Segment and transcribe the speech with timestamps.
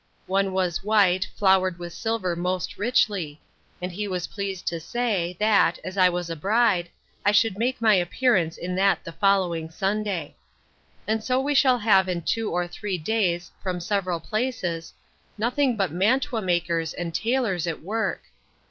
[0.25, 3.39] One was white, flowered with silver most richly;
[3.79, 6.89] and he was pleased to say, that, as I was a bride,
[7.23, 10.35] I should make my appearance in that the following Sunday.
[11.05, 14.91] And so we shall have in two or three days, from several places,
[15.37, 18.23] nothing but mantua makers and tailors at work.